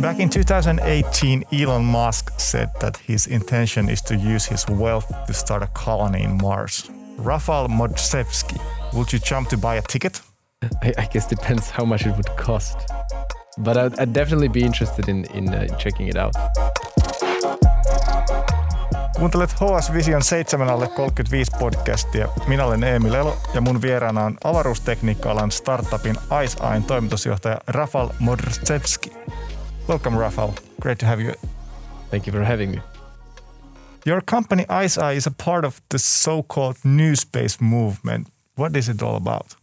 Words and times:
Back 0.00 0.20
in 0.20 0.28
2018, 0.30 1.44
Elon 1.52 1.84
Musk 1.84 2.30
said 2.38 2.70
that 2.80 2.96
his 2.96 3.26
intention 3.26 3.88
is 3.88 4.00
to 4.02 4.14
use 4.14 4.46
his 4.46 4.64
wealth 4.68 5.12
to 5.26 5.34
start 5.34 5.62
a 5.62 5.66
colony 5.66 6.22
in 6.22 6.38
Mars. 6.38 6.88
Rafal 7.16 7.68
Modrzewski, 7.68 8.60
would 8.94 9.12
you 9.12 9.18
jump 9.18 9.48
to 9.48 9.56
buy 9.56 9.74
a 9.74 9.82
ticket? 9.82 10.22
I, 10.82 10.92
I 10.98 11.08
guess 11.12 11.26
depends 11.26 11.70
how 11.70 11.84
much 11.84 12.06
it 12.06 12.14
would 12.16 12.30
cost. 12.36 12.78
But 13.58 13.76
I'd, 13.76 14.00
I'd 14.00 14.14
definitely 14.14 14.48
be 14.48 14.60
interested 14.60 15.08
in, 15.08 15.24
in 15.34 15.48
uh, 15.52 15.66
checking 15.78 16.08
it 16.08 16.16
out. 16.16 16.34
Kuuntelet 19.18 19.52
HS 19.52 19.92
Vision 19.92 20.22
7 20.22 20.68
alle 20.68 20.88
35 20.88 21.44
podcastia. 21.58 22.28
Minä 22.46 22.64
olen 22.64 22.84
Emil 22.84 23.14
Elo 23.14 23.36
ja 23.54 23.60
mun 23.60 23.82
vieraana 23.82 24.24
on 24.24 24.36
avaruustekniikka-alan 24.44 25.50
startupin 25.50 26.16
ICEYEn 26.44 26.84
toimitusjohtaja 26.84 27.58
Rafal 27.66 28.08
Modrzewski. 28.18 29.12
Welcome 29.88 30.18
Rafael. 30.18 30.54
Great 30.80 30.98
to 30.98 31.06
have 31.06 31.18
you. 31.18 31.32
Thank 32.10 32.26
you 32.26 32.32
for 32.32 32.44
having 32.44 32.72
me. 32.72 32.80
Your 34.04 34.20
company 34.20 34.66
ICEYE 34.66 35.16
is 35.16 35.26
a 35.26 35.30
part 35.30 35.64
of 35.64 35.80
the 35.88 35.98
so-called 35.98 36.76
New 36.84 37.16
Space 37.16 37.58
movement. 37.58 38.28
What 38.54 38.76
is 38.76 38.90
it 38.90 39.02
all 39.02 39.16
about? 39.16 39.56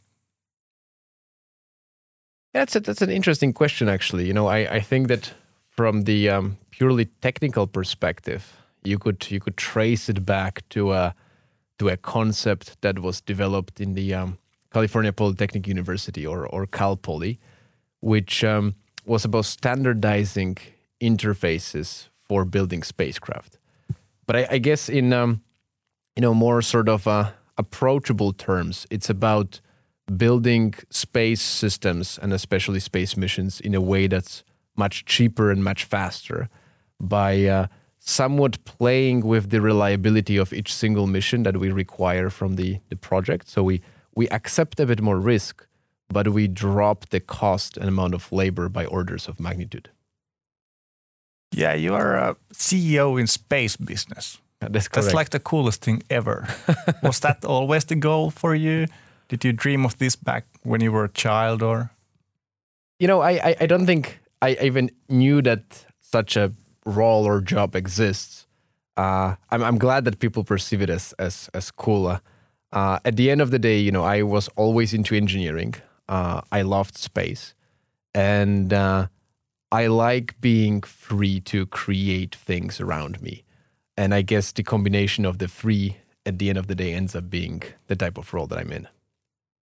That's, 2.53 2.75
a, 2.75 2.79
that's 2.79 3.03
an 3.03 3.11
interesting 3.11 3.53
question, 3.53 3.87
actually. 3.87 4.25
You 4.25 4.33
know, 4.33 4.47
I, 4.47 4.57
I 4.77 4.79
think 4.79 5.09
that 5.09 5.31
from 5.69 6.05
the 6.05 6.29
um, 6.31 6.57
purely 6.71 7.05
technical 7.21 7.67
perspective, 7.67 8.51
you 8.83 8.97
could 8.97 9.29
you 9.29 9.39
could 9.39 9.57
trace 9.57 10.09
it 10.09 10.25
back 10.25 10.67
to 10.69 10.93
a 10.93 11.13
to 11.77 11.89
a 11.89 11.97
concept 11.97 12.81
that 12.81 12.97
was 12.99 13.21
developed 13.21 13.79
in 13.79 13.93
the 13.93 14.13
um, 14.15 14.39
California 14.73 15.13
Polytechnic 15.13 15.67
University 15.67 16.25
or 16.25 16.47
or 16.47 16.65
Cal 16.65 16.95
Poly, 16.95 17.39
which 17.99 18.43
um, 18.43 18.73
was 19.05 19.25
about 19.25 19.45
standardizing 19.45 20.57
interfaces 21.01 22.07
for 22.27 22.45
building 22.45 22.83
spacecraft. 22.83 23.57
But 24.25 24.35
I, 24.35 24.47
I 24.51 24.57
guess 24.57 24.89
in 24.89 25.13
um, 25.13 25.41
you 26.15 26.21
know 26.21 26.33
more 26.33 26.61
sort 26.61 26.89
of 26.89 27.07
uh, 27.07 27.31
approachable 27.57 28.33
terms, 28.33 28.87
it's 28.89 29.09
about 29.09 29.61
building 30.17 30.73
space 30.89 31.41
systems 31.41 32.19
and 32.21 32.31
especially 32.33 32.79
space 32.79 33.17
missions 33.17 33.59
in 33.59 33.73
a 33.73 33.81
way 33.81 34.07
that's 34.07 34.43
much 34.75 35.05
cheaper 35.05 35.51
and 35.51 35.63
much 35.63 35.83
faster 35.83 36.49
by 36.99 37.45
uh, 37.45 37.67
somewhat 37.99 38.63
playing 38.65 39.21
with 39.21 39.49
the 39.49 39.61
reliability 39.61 40.37
of 40.37 40.53
each 40.53 40.73
single 40.73 41.07
mission 41.07 41.43
that 41.43 41.57
we 41.57 41.71
require 41.71 42.29
from 42.29 42.55
the, 42.55 42.79
the 42.89 42.95
project. 42.95 43.49
So 43.49 43.63
we, 43.63 43.81
we 44.15 44.29
accept 44.29 44.79
a 44.79 44.85
bit 44.85 45.01
more 45.01 45.19
risk, 45.19 45.65
but 46.09 46.27
we 46.29 46.47
drop 46.47 47.09
the 47.09 47.19
cost 47.19 47.77
and 47.77 47.87
amount 47.87 48.13
of 48.13 48.31
labor 48.31 48.69
by 48.69 48.85
orders 48.85 49.27
of 49.27 49.39
magnitude. 49.39 49.89
Yeah, 51.51 51.73
you 51.73 51.93
are 51.93 52.15
a 52.15 52.35
CEO 52.53 53.19
in 53.19 53.27
space 53.27 53.77
business. 53.77 54.39
That's, 54.59 54.87
That's 54.89 55.13
like 55.13 55.29
the 55.29 55.39
coolest 55.39 55.81
thing 55.81 56.03
ever. 56.09 56.47
Was 57.03 57.19
that 57.19 57.45
always 57.45 57.85
the 57.85 57.95
goal 57.95 58.31
for 58.31 58.55
you? 58.55 58.87
Did 59.27 59.43
you 59.43 59.53
dream 59.53 59.85
of 59.85 59.97
this 59.97 60.15
back 60.15 60.45
when 60.63 60.81
you 60.81 60.91
were 60.91 61.05
a 61.05 61.09
child 61.09 61.61
or? 61.61 61.91
You 62.99 63.07
know, 63.07 63.21
I, 63.21 63.31
I, 63.31 63.55
I 63.61 63.65
don't 63.65 63.85
think 63.85 64.19
I 64.41 64.57
even 64.61 64.91
knew 65.09 65.41
that 65.41 65.85
such 66.01 66.37
a 66.37 66.51
role 66.85 67.25
or 67.25 67.41
job 67.41 67.75
exists. 67.75 68.47
Uh, 68.97 69.35
I'm, 69.51 69.63
I'm 69.63 69.77
glad 69.77 70.05
that 70.05 70.19
people 70.19 70.43
perceive 70.43 70.81
it 70.81 70.89
as, 70.89 71.13
as, 71.19 71.49
as 71.53 71.71
cool. 71.71 72.19
Uh, 72.71 72.99
at 73.03 73.15
the 73.17 73.29
end 73.29 73.41
of 73.41 73.51
the 73.51 73.59
day, 73.59 73.77
you 73.77 73.91
know, 73.91 74.03
I 74.03 74.21
was 74.21 74.47
always 74.55 74.93
into 74.93 75.15
engineering. 75.15 75.75
Uh, 76.07 76.41
I 76.51 76.61
loved 76.61 76.97
space. 76.97 77.53
And 78.13 78.71
uh, 78.71 79.07
I 79.71 79.87
like 79.87 80.39
being 80.39 80.81
free 80.81 81.39
to 81.41 81.65
create 81.65 82.35
things 82.35 82.79
around 82.79 83.21
me. 83.21 83.43
And 83.97 84.13
I 84.13 84.21
guess 84.21 84.51
the 84.51 84.63
combination 84.63 85.25
of 85.25 85.37
the 85.37 85.47
free 85.47 85.97
at 86.25 86.39
the 86.39 86.49
end 86.49 86.57
of 86.57 86.67
the 86.67 86.75
day 86.75 86.93
ends 86.93 87.15
up 87.15 87.29
being 87.29 87.63
the 87.87 87.95
type 87.95 88.17
of 88.17 88.33
role 88.33 88.47
that 88.47 88.59
I'm 88.59 88.71
in. 88.71 88.87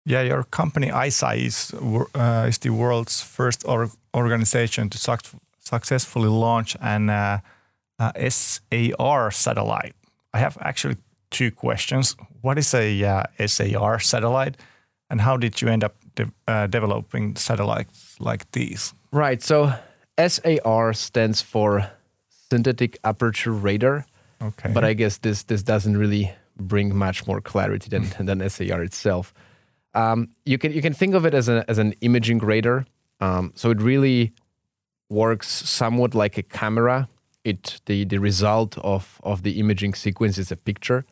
Yeah, 0.05 0.21
your 0.21 0.43
company 0.43 0.89
ICEYE 0.89 1.45
is, 1.45 1.73
uh, 2.13 2.45
is 2.47 2.59
the 2.59 2.69
world's 2.69 3.21
first 3.21 3.63
or 3.67 3.89
organization 4.15 4.89
to 4.91 4.97
suc 4.97 5.21
successfully 5.59 6.29
launch 6.29 6.77
an 6.79 7.09
uh, 7.09 7.39
uh, 7.97 8.11
SAR 8.29 9.31
satellite. 9.31 9.95
I 10.31 10.37
have 10.37 10.57
actually 10.61 10.97
two 11.31 11.49
questions. 11.49 12.15
What 12.41 12.59
is 12.59 12.73
a 12.73 13.03
uh, 13.03 13.23
SAR 13.47 13.99
satellite, 13.99 14.57
and 15.09 15.21
how 15.21 15.37
did 15.37 15.61
you 15.61 15.67
end 15.67 15.83
up 15.83 15.95
de 16.15 16.25
uh, 16.47 16.67
developing 16.67 17.35
satellites 17.35 18.15
like 18.19 18.49
these? 18.51 18.93
Right. 19.11 19.41
So 19.41 19.73
SAR 20.17 20.93
stands 20.93 21.41
for 21.41 21.89
synthetic 22.49 22.97
aperture 23.03 23.51
radar. 23.51 24.05
Okay. 24.41 24.71
But 24.73 24.83
I 24.83 24.93
guess 24.93 25.17
this 25.17 25.43
this 25.43 25.63
doesn't 25.63 25.97
really 25.97 26.31
bring 26.57 26.95
much 26.95 27.27
more 27.27 27.41
clarity 27.41 27.89
than 27.89 28.03
than 28.25 28.49
SAR 28.49 28.83
itself. 28.83 29.33
Um, 29.93 30.29
you 30.45 30.57
can 30.57 30.71
you 30.71 30.81
can 30.81 30.93
think 30.93 31.15
of 31.15 31.25
it 31.25 31.33
as, 31.33 31.47
a, 31.49 31.63
as 31.69 31.77
an 31.77 31.93
imaging 32.01 32.39
radar. 32.39 32.85
Um, 33.21 33.53
so 33.55 33.71
it 33.71 33.81
really 33.81 34.33
works 35.09 35.47
somewhat 35.47 36.13
like 36.13 36.37
a 36.37 36.43
camera. 36.43 37.07
It 37.43 37.81
the 37.85 38.05
the 38.05 38.17
result 38.17 38.77
of 38.79 39.21
of 39.23 39.43
the 39.43 39.59
imaging 39.59 39.93
sequence 39.93 40.37
is 40.37 40.51
a 40.51 40.57
picture. 40.57 41.05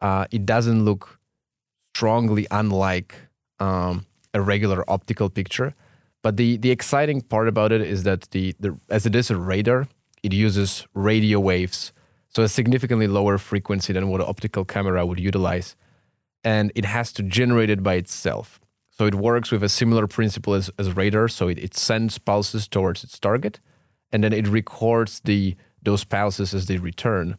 Uh, 0.00 0.26
it 0.30 0.44
doesn't 0.46 0.84
look 0.84 1.19
strongly 1.94 2.46
unlike 2.50 3.14
um, 3.58 4.06
a 4.34 4.40
regular 4.40 4.84
optical 4.88 5.28
picture. 5.28 5.74
But 6.22 6.36
the 6.36 6.56
the 6.58 6.70
exciting 6.70 7.22
part 7.22 7.48
about 7.48 7.72
it 7.72 7.80
is 7.80 8.02
that 8.02 8.30
the, 8.30 8.54
the 8.60 8.78
as 8.88 9.06
it 9.06 9.14
is 9.14 9.30
a 9.30 9.36
radar, 9.36 9.88
it 10.22 10.32
uses 10.32 10.86
radio 10.94 11.40
waves, 11.40 11.92
so 12.28 12.42
a 12.42 12.48
significantly 12.48 13.06
lower 13.06 13.38
frequency 13.38 13.92
than 13.92 14.08
what 14.08 14.20
an 14.20 14.28
optical 14.28 14.64
camera 14.64 15.04
would 15.06 15.20
utilize 15.20 15.76
and 16.44 16.72
it 16.74 16.84
has 16.84 17.12
to 17.12 17.22
generate 17.22 17.70
it 17.70 17.82
by 17.82 17.94
itself. 17.94 18.60
So 18.90 19.06
it 19.06 19.14
works 19.14 19.50
with 19.50 19.62
a 19.62 19.68
similar 19.68 20.06
principle 20.06 20.54
as, 20.54 20.70
as 20.78 20.94
radar. 20.96 21.28
So 21.28 21.48
it, 21.48 21.58
it 21.58 21.74
sends 21.74 22.18
pulses 22.18 22.68
towards 22.68 23.02
its 23.04 23.18
target, 23.18 23.60
and 24.12 24.22
then 24.22 24.32
it 24.32 24.48
records 24.48 25.20
the 25.20 25.56
those 25.82 26.04
pulses 26.04 26.52
as 26.52 26.66
they 26.66 26.76
return. 26.76 27.38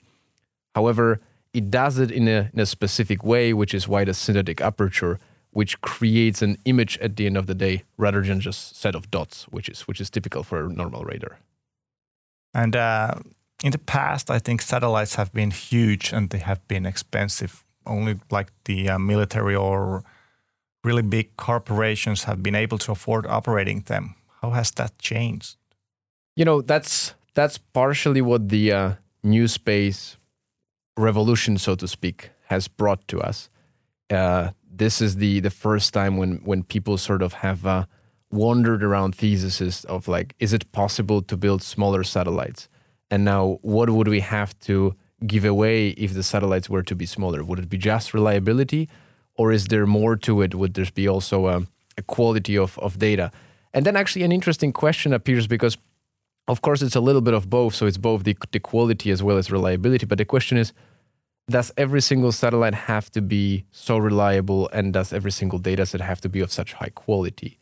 However, 0.74 1.20
it 1.54 1.70
does 1.70 2.00
it 2.00 2.12
in 2.12 2.28
a, 2.28 2.50
in 2.54 2.60
a 2.60 2.66
specific 2.66 3.24
way, 3.24 3.54
which 3.54 3.74
is 3.74 3.88
why 3.88 4.04
the 4.06 4.14
synthetic 4.14 4.62
aperture, 4.62 5.20
which 5.52 5.80
creates 5.82 6.42
an 6.42 6.58
image 6.66 6.98
at 7.00 7.18
the 7.18 7.26
end 7.26 7.38
of 7.38 7.48
the 7.48 7.56
day, 7.56 7.84
rather 7.98 8.22
than 8.22 8.40
just 8.40 8.76
set 8.76 8.96
of 8.96 9.12
dots, 9.12 9.44
which 9.50 9.68
is 9.68 9.82
which 9.82 10.00
is 10.00 10.10
typical 10.10 10.44
for 10.44 10.66
a 10.66 10.70
normal 10.70 11.04
radar. 11.04 11.40
And 12.54 12.76
uh, 12.76 13.16
in 13.64 13.72
the 13.72 13.78
past, 13.78 14.30
I 14.30 14.40
think 14.40 14.62
satellites 14.62 15.16
have 15.16 15.32
been 15.34 15.52
huge 15.52 16.14
and 16.14 16.30
they 16.30 16.40
have 16.40 16.66
been 16.68 16.86
expensive 16.86 17.64
only 17.86 18.20
like 18.30 18.52
the 18.66 18.90
uh, 18.90 19.00
military 19.00 19.56
or 19.56 20.04
really 20.84 21.02
big 21.02 21.36
corporations 21.38 22.24
have 22.24 22.42
been 22.42 22.56
able 22.56 22.78
to 22.80 22.92
afford 22.92 23.26
operating 23.26 23.82
them. 23.82 24.16
How 24.42 24.52
has 24.52 24.72
that 24.72 24.98
changed? 24.98 25.58
You 26.36 26.46
know, 26.46 26.62
that's 26.62 27.14
that's 27.34 27.58
partially 27.58 28.22
what 28.22 28.50
the 28.50 28.72
uh, 28.72 28.94
new 29.24 29.48
space 29.48 30.18
revolution, 30.98 31.58
so 31.58 31.76
to 31.76 31.88
speak, 31.88 32.30
has 32.48 32.68
brought 32.68 33.08
to 33.08 33.20
us. 33.22 33.50
Uh, 34.10 34.52
this 34.70 35.02
is 35.02 35.16
the 35.16 35.40
the 35.40 35.50
first 35.50 35.94
time 35.94 36.18
when 36.18 36.42
when 36.44 36.64
people 36.64 36.98
sort 36.98 37.22
of 37.22 37.34
have 37.34 37.66
uh, 37.66 37.86
wandered 38.32 38.84
around 38.84 39.16
theses 39.16 39.86
of 39.86 40.08
like, 40.08 40.36
is 40.40 40.54
it 40.54 40.72
possible 40.72 41.22
to 41.22 41.38
build 41.38 41.62
smaller 41.62 42.04
satellites? 42.04 42.68
And 43.10 43.26
now, 43.26 43.60
what 43.62 43.90
would 43.90 44.08
we 44.08 44.22
have 44.22 44.58
to 44.60 44.96
give 45.28 45.46
away 45.46 45.90
if 45.90 46.14
the 46.14 46.24
satellites 46.24 46.70
were 46.70 46.84
to 46.84 46.96
be 46.96 47.06
smaller? 47.06 47.44
Would 47.44 47.60
it 47.60 47.70
be 47.70 47.78
just 47.78 48.14
reliability, 48.14 48.90
or 49.36 49.52
is 49.52 49.66
there 49.66 49.86
more 49.86 50.16
to 50.18 50.42
it? 50.42 50.56
Would 50.56 50.74
there 50.74 50.88
be 50.94 51.08
also 51.08 51.48
a, 51.48 51.68
a 51.98 52.02
quality 52.02 52.58
of, 52.58 52.80
of 52.80 52.98
data? 52.98 53.32
And 53.74 53.86
then 53.86 53.96
actually 53.96 54.24
an 54.24 54.32
interesting 54.32 54.74
question 54.74 55.14
appears 55.14 55.48
because, 55.48 55.78
of 56.52 56.62
course, 56.62 56.82
it's 56.82 56.96
a 56.96 57.02
little 57.02 57.22
bit 57.22 57.34
of 57.34 57.50
both. 57.50 57.74
So 57.76 57.86
it's 57.86 57.98
both 57.98 58.24
the, 58.24 58.36
the 58.52 58.60
quality 58.60 59.12
as 59.12 59.24
well 59.24 59.38
as 59.38 59.52
reliability. 59.52 60.06
But 60.06 60.18
the 60.18 60.26
question 60.26 60.58
is, 60.58 60.74
does 61.50 61.72
every 61.78 62.02
single 62.02 62.32
satellite 62.32 62.74
have 62.74 63.10
to 63.12 63.22
be 63.22 63.66
so 63.72 63.98
reliable 63.98 64.70
and 64.70 64.94
does 64.94 65.12
every 65.14 65.32
single 65.32 65.60
data 65.60 65.86
set 65.86 66.02
have 66.02 66.22
to 66.22 66.30
be 66.30 66.40
of 66.40 66.52
such 66.52 66.74
high 66.74 66.92
quality? 66.94 67.58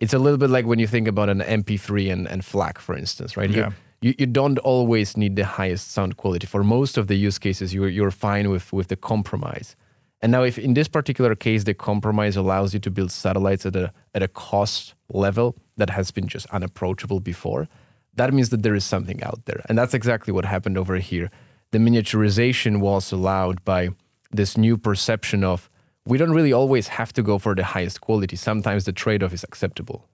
It's 0.00 0.12
a 0.12 0.18
little 0.18 0.38
bit 0.38 0.50
like 0.50 0.66
when 0.66 0.78
you 0.78 0.86
think 0.86 1.08
about 1.08 1.28
an 1.28 1.40
MP3 1.40 2.12
and, 2.12 2.28
and 2.28 2.42
FLAC, 2.42 2.78
for 2.78 2.96
instance, 2.96 3.36
right? 3.36 3.50
Yeah. 3.50 3.70
You, 4.00 4.10
you, 4.10 4.14
you 4.18 4.26
don't 4.26 4.58
always 4.58 5.16
need 5.16 5.36
the 5.36 5.44
highest 5.44 5.92
sound 5.92 6.16
quality. 6.16 6.46
For 6.46 6.62
most 6.62 6.98
of 6.98 7.06
the 7.06 7.14
use 7.14 7.38
cases, 7.38 7.72
you're, 7.72 7.88
you're 7.88 8.10
fine 8.10 8.50
with, 8.50 8.72
with 8.72 8.88
the 8.88 8.96
compromise. 8.96 9.76
And 10.20 10.32
now, 10.32 10.42
if 10.42 10.58
in 10.58 10.74
this 10.74 10.88
particular 10.88 11.34
case, 11.34 11.64
the 11.64 11.74
compromise 11.74 12.36
allows 12.36 12.72
you 12.72 12.80
to 12.80 12.90
build 12.90 13.12
satellites 13.12 13.66
at 13.66 13.76
a, 13.76 13.92
at 14.14 14.22
a 14.22 14.28
cost 14.28 14.94
level 15.10 15.54
that 15.76 15.90
has 15.90 16.10
been 16.10 16.28
just 16.28 16.46
unapproachable 16.46 17.20
before, 17.20 17.68
that 18.16 18.32
means 18.32 18.50
that 18.50 18.62
there 18.62 18.74
is 18.74 18.84
something 18.84 19.22
out 19.22 19.44
there. 19.46 19.62
And 19.68 19.76
that's 19.76 19.94
exactly 19.94 20.32
what 20.32 20.44
happened 20.44 20.78
over 20.78 20.96
here. 20.96 21.30
The 21.72 21.78
miniaturization 21.78 22.80
was 22.80 23.12
allowed 23.12 23.64
by 23.64 23.90
this 24.30 24.56
new 24.56 24.76
perception 24.76 25.44
of 25.44 25.70
we 26.06 26.18
don't 26.18 26.32
really 26.32 26.52
always 26.52 26.88
have 26.88 27.12
to 27.14 27.22
go 27.22 27.38
for 27.38 27.54
the 27.54 27.64
highest 27.64 28.00
quality. 28.00 28.36
Sometimes 28.36 28.84
the 28.84 28.92
trade 28.92 29.22
off 29.22 29.32
is 29.32 29.44
acceptable. 29.44 30.06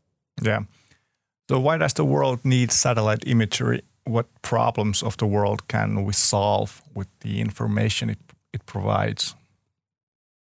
Yeah. 0.43 0.61
So 1.49 1.59
why 1.59 1.79
does 1.79 1.95
the 1.95 2.05
world 2.05 2.45
need 2.45 2.71
satellite 2.71 3.27
imagery? 3.27 3.83
What 4.05 4.27
problems 4.43 5.03
of 5.03 5.17
the 5.17 5.27
world 5.27 5.69
can 5.69 6.05
we 6.05 6.13
solve 6.13 6.83
with 6.95 7.09
the 7.21 7.41
information 7.41 8.11
it, 8.11 8.19
it 8.53 8.65
provides? 8.67 9.35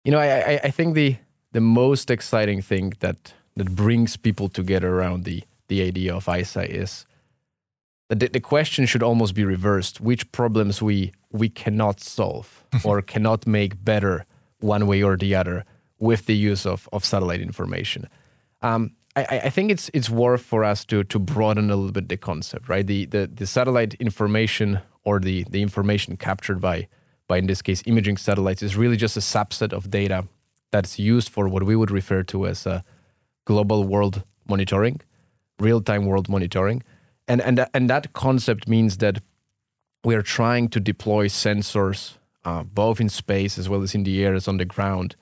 You 0.05 0.12
know, 0.12 0.19
I, 0.19 0.52
I, 0.52 0.61
I 0.64 0.70
think 0.70 0.94
the 0.94 1.17
the 1.52 1.61
most 1.61 2.11
exciting 2.11 2.62
thing 2.62 2.94
that 3.00 3.32
that 3.56 3.75
brings 3.75 4.17
people 4.17 4.49
together 4.49 4.94
around 4.94 5.25
the 5.25 5.43
the 5.69 5.82
idea 5.82 6.14
of 6.14 6.26
ICEYE 6.26 6.69
is 6.69 7.06
the, 8.09 8.29
the 8.29 8.41
question 8.41 8.87
should 8.87 9.03
almost 9.03 9.35
be 9.35 9.45
reversed: 9.45 10.01
which 10.01 10.31
problems 10.33 10.83
we 10.83 11.12
we 11.31 11.49
cannot 11.49 12.01
solve 12.01 12.65
or 12.85 13.03
cannot 13.03 13.47
make 13.47 13.85
better 13.85 14.27
one 14.61 14.87
way 14.87 15.03
or 15.03 15.17
the 15.17 15.35
other 15.35 15.65
with 15.99 16.27
the 16.27 16.35
use 16.35 16.67
of, 16.67 16.89
of 16.93 17.05
satellite 17.05 17.41
information. 17.41 18.09
Um, 18.62 18.93
I, 19.17 19.43
I, 19.45 19.51
think 19.51 19.71
it's 19.71 19.91
it's 19.95 20.11
worth 20.11 20.43
for 20.43 20.65
us 20.65 20.85
to 20.87 21.05
to 21.05 21.19
broaden 21.19 21.71
a 21.71 21.77
little 21.77 21.93
bit 21.93 22.09
the 22.09 22.17
concept, 22.17 22.69
right? 22.69 22.87
The 22.87 23.06
the, 23.06 23.31
the 23.33 23.47
satellite 23.47 23.95
information 23.95 24.81
or 25.05 25.21
the, 25.21 25.45
the 25.51 25.62
information 25.62 26.17
captured 26.17 26.61
by 26.61 26.89
by 27.29 27.39
in 27.39 27.47
this 27.47 27.62
case 27.62 27.83
imaging 27.87 28.17
satellites 28.17 28.62
is 28.62 28.77
really 28.77 28.97
just 28.97 29.17
a 29.17 29.21
subset 29.21 29.73
of 29.73 29.91
data 29.91 30.27
that's 30.73 30.99
used 30.99 31.29
for 31.29 31.49
what 31.49 31.62
we 31.62 31.77
would 31.77 31.91
refer 31.91 32.23
to 32.25 32.47
as 32.47 32.67
a 32.67 32.83
global 33.45 33.85
world 33.85 34.25
monitoring, 34.49 35.01
real-time 35.61 36.06
world 36.06 36.29
monitoring. 36.29 36.83
And 37.26 37.41
and 37.41 37.67
and 37.73 37.88
that 37.91 38.12
concept 38.12 38.69
means 38.69 38.99
that 38.99 39.21
we 40.05 40.15
are 40.15 40.23
trying 40.23 40.69
to 40.69 40.81
deploy 40.81 41.29
sensors 41.29 42.19
uh, 42.44 42.62
both 42.62 43.00
in 43.00 43.09
space 43.09 43.59
as 43.59 43.69
well 43.69 43.82
as 43.82 43.94
in 43.94 44.05
the 44.05 44.23
air 44.25 44.35
as 44.35 44.47
on 44.47 44.59
the 44.59 44.65
ground 44.65 45.17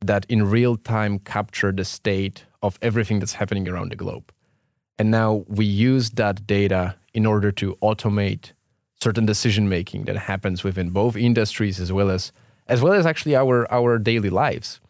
that 0.00 0.26
in 0.28 0.50
real 0.50 0.76
time 0.76 1.18
capture 1.18 1.72
the 1.72 1.84
state 1.84 2.44
of 2.62 2.78
everything 2.82 3.20
that's 3.20 3.34
happening 3.34 3.68
around 3.68 3.90
the 3.90 3.96
globe. 3.96 4.32
And 4.98 5.10
now 5.10 5.44
we 5.48 5.64
use 5.64 6.10
that 6.10 6.46
data 6.46 6.96
in 7.12 7.26
order 7.26 7.50
to 7.52 7.76
automate 7.76 8.52
certain 9.00 9.26
decision 9.26 9.68
making 9.68 10.04
that 10.04 10.16
happens 10.16 10.64
within 10.64 10.90
both 10.90 11.16
industries 11.16 11.80
as 11.80 11.92
well 11.92 12.10
as 12.10 12.32
as 12.66 12.80
well 12.80 12.94
as 12.94 13.06
actually 13.06 13.36
our 13.36 13.70
our 13.72 13.98
daily 13.98 14.30
lives. 14.30 14.80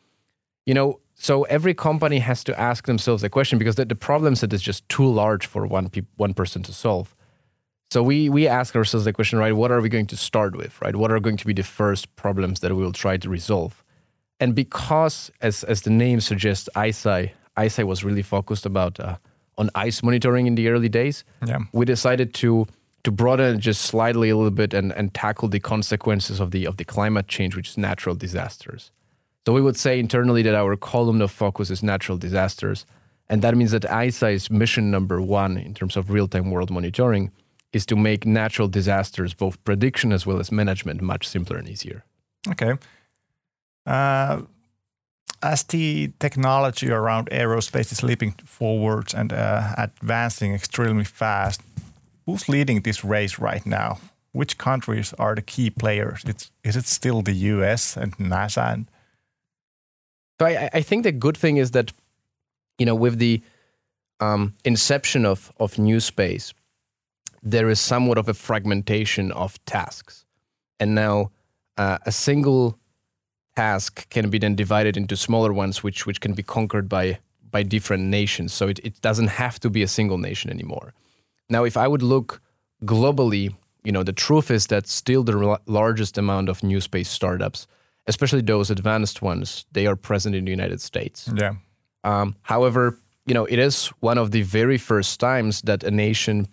You 0.67 0.75
know, 0.75 1.01
so 1.25 1.45
every 1.45 1.73
company 1.73 2.19
has 2.19 2.45
to 2.45 2.61
ask 2.61 2.85
themselves 2.85 3.25
a 3.25 3.31
question 3.31 3.59
because 3.59 3.77
the, 3.77 3.87
the 3.87 3.95
problem 3.95 4.35
set 4.35 4.53
is 4.53 4.61
just 4.61 4.87
too 4.91 5.07
large 5.07 5.47
for 5.47 5.67
one 5.67 5.89
pe- 5.89 6.03
one 6.17 6.35
person 6.35 6.63
to 6.65 6.73
solve. 6.73 7.17
So 7.91 8.03
we 8.03 8.29
we 8.29 8.47
ask 8.47 8.77
ourselves 8.77 9.07
the 9.07 9.13
question, 9.15 9.39
right? 9.39 9.57
What 9.57 9.71
are 9.71 9.81
we 9.81 9.89
going 9.89 10.09
to 10.09 10.19
start 10.19 10.55
with, 10.55 10.79
right? 10.83 10.95
What 10.95 11.11
are 11.11 11.21
going 11.21 11.39
to 11.39 11.47
be 11.47 11.55
the 11.55 11.63
first 11.63 12.15
problems 12.17 12.61
that 12.61 12.71
we 12.77 12.83
will 12.83 12.93
try 12.93 13.17
to 13.17 13.31
resolve? 13.31 13.83
And 14.39 14.55
because, 14.55 15.31
as 15.41 15.65
as 15.65 15.81
the 15.81 15.91
name 15.91 16.21
suggests, 16.21 16.69
ICEYE 16.77 17.31
ICEYE 17.57 17.87
was 17.87 18.05
really 18.05 18.23
focused 18.23 18.67
about 18.67 19.01
uh, 19.01 19.17
on 19.57 19.71
ice 19.75 20.03
monitoring 20.03 20.47
in 20.47 20.57
the 20.57 20.69
early 20.69 20.91
days. 20.91 21.25
Yeah. 21.47 21.61
We 21.73 21.87
decided 21.87 22.35
to 22.35 22.67
to 23.05 23.11
broaden 23.11 23.55
it 23.55 23.61
just 23.61 23.81
slightly 23.83 24.29
a 24.29 24.37
little 24.37 24.59
bit 24.63 24.75
and, 24.75 24.93
and 24.93 25.15
tackle 25.15 25.49
the 25.49 25.61
consequences 25.61 26.39
of 26.39 26.51
the 26.51 26.67
of 26.67 26.77
the 26.77 26.85
climate 26.85 27.29
change, 27.29 27.57
which 27.57 27.71
is 27.71 27.79
natural 27.79 28.15
disasters. 28.15 28.91
So 29.47 29.53
we 29.53 29.61
would 29.61 29.77
say 29.77 29.99
internally 29.99 30.43
that 30.43 30.55
our 30.55 30.77
column 30.77 31.21
of 31.21 31.31
focus 31.31 31.71
is 31.71 31.83
natural 31.83 32.17
disasters, 32.17 32.87
and 33.29 33.43
that 33.43 33.57
means 33.57 33.73
that 33.73 33.83
ICEYE's 33.83 34.51
mission 34.51 34.91
number 34.91 35.21
one 35.21 35.59
in 35.59 35.75
terms 35.75 35.97
of 35.97 36.11
real-time 36.11 36.51
world 36.51 36.71
monitoring 36.71 37.31
is 37.73 37.85
to 37.87 37.97
make 37.97 38.25
natural 38.25 38.69
disasters, 38.69 39.35
both 39.35 39.63
prediction 39.65 40.13
as 40.13 40.27
well 40.27 40.39
as 40.41 40.53
management, 40.53 41.03
much 41.03 41.27
simpler 41.27 41.57
and 41.57 41.69
easier. 41.69 42.05
Okay. 42.49 42.75
Uh, 43.87 44.43
as 45.43 45.63
the 45.65 46.11
technology 46.21 46.91
around 46.91 47.29
aerospace 47.31 47.93
is 47.93 48.03
leaping 48.03 48.33
forward 48.45 49.13
and 49.15 49.33
uh, 49.33 49.75
advancing 49.77 50.55
extremely 50.55 51.05
fast, 51.05 51.61
who's 52.25 52.49
leading 52.49 52.81
this 52.81 53.05
race 53.05 53.39
right 53.39 53.67
now? 53.67 53.99
Which 54.33 54.57
countries 54.59 55.13
are 55.19 55.35
the 55.35 55.43
key 55.43 55.71
players? 55.71 56.23
It's, 56.27 56.51
is 56.65 56.77
it 56.77 56.87
still 56.87 57.23
the 57.23 57.35
US 57.35 57.97
and 57.97 58.17
NASA? 58.17 58.73
And 58.73 58.87
so 60.45 60.61
I, 60.61 60.71
I 60.73 60.83
think 60.83 61.05
the 61.05 61.13
good 61.13 61.37
thing 61.37 61.57
is 61.57 61.71
that, 61.71 61.93
you 62.79 62.87
know, 62.87 62.95
with 62.95 63.19
the 63.19 63.43
um, 64.21 64.55
inception 64.65 65.25
of, 65.25 65.53
of 65.59 65.79
new 65.79 66.01
space, 66.01 66.53
there 67.43 67.69
is 67.69 67.81
somewhat 67.81 68.19
of 68.19 68.29
a 68.29 68.35
fragmentation 68.35 69.33
of 69.33 69.65
tasks. 69.65 70.25
And 70.81 70.95
now 70.95 71.31
uh, 71.77 71.99
a 72.07 72.13
single 72.13 72.79
task 73.57 74.09
can 74.11 74.31
be 74.31 74.39
then 74.39 74.55
divided 74.55 74.97
into 74.97 75.17
smaller 75.17 75.53
ones, 75.53 75.83
which, 75.83 76.07
which 76.07 76.21
can 76.21 76.35
be 76.35 76.43
conquered 76.43 76.89
by, 76.89 77.19
by 77.51 77.63
different 77.63 78.05
nations. 78.05 78.53
So 78.53 78.69
it, 78.69 78.81
it 78.83 79.01
doesn't 79.01 79.29
have 79.29 79.61
to 79.61 79.71
be 79.71 79.83
a 79.83 79.89
single 79.89 80.19
nation 80.19 80.51
anymore. 80.51 80.93
Now, 81.49 81.65
if 81.65 81.77
I 81.77 81.87
would 81.89 82.03
look 82.03 82.41
globally, 82.85 83.55
you 83.85 83.93
know, 83.93 84.03
the 84.03 84.13
truth 84.13 84.51
is 84.51 84.67
that 84.69 84.87
still 84.89 85.23
the 85.23 85.59
largest 85.67 86.19
amount 86.19 86.49
of 86.49 86.63
new 86.63 86.81
space 86.81 87.09
startups, 87.09 87.67
especially 88.07 88.43
those 88.43 88.71
advanced 88.71 89.23
ones, 89.23 89.65
they 89.73 89.87
are 89.87 89.97
present 89.97 90.35
in 90.35 90.45
the 90.45 90.51
United 90.51 90.81
States. 90.81 91.31
Yeah. 91.35 91.55
Um, 92.05 92.37
however, 92.43 92.99
you 93.27 93.35
know, 93.35 93.47
it 93.47 93.59
is 93.59 93.87
one 94.01 94.19
of 94.19 94.31
the 94.31 94.43
very 94.43 94.79
first 94.79 95.19
times 95.21 95.63
that 95.63 95.83
a 95.85 95.91
nation 95.91 96.47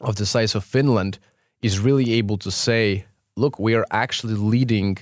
of 0.00 0.16
the 0.16 0.26
size 0.26 0.54
of 0.54 0.64
Finland 0.64 1.18
is 1.62 1.78
really 1.78 2.12
able 2.14 2.38
to 2.38 2.50
say, 2.50 3.04
look, 3.36 3.58
we 3.58 3.74
are 3.74 3.86
actually 3.90 4.34
leading 4.34 4.98